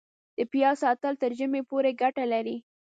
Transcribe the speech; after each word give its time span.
د 0.37 0.39
پیاز 0.51 0.75
ساتل 0.83 1.13
تر 1.21 1.31
ژمي 1.37 1.61
پورې 1.69 1.91
ګټه 2.01 2.25
لري؟ 2.33 2.57